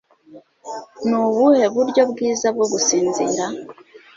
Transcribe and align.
Ni 1.07 1.15
ubuhe 1.25 1.63
buryo 1.75 2.01
bwiza 2.11 2.47
bwo 2.55 2.65
gusinzira? 2.71 3.43